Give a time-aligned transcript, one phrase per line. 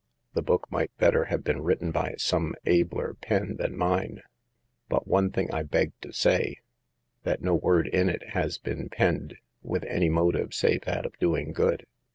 [0.33, 4.23] The book might better have been written by some abler pen than mine,
[4.89, 6.57] but one thing I beg to say:
[7.21, 11.05] that no word in 6 PBEFACE it has been penned with any motive save that
[11.05, 11.85] of doing good.